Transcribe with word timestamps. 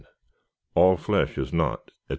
All 0.73 0.97
flesh 0.97 1.37
is 1.37 1.53
not, 1.53 1.91
&c. 1.91 1.93